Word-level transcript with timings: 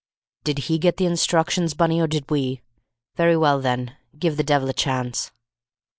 "Did 0.43 0.57
he 0.65 0.79
get 0.79 0.97
the 0.97 1.05
instructions, 1.05 1.75
Bunny, 1.75 2.01
or 2.01 2.07
did 2.07 2.31
we? 2.31 2.63
Very 3.17 3.37
well, 3.37 3.61
then; 3.61 3.97
give 4.17 4.35
the 4.35 4.43
devil 4.43 4.67
a 4.67 4.73
chance." 4.73 5.29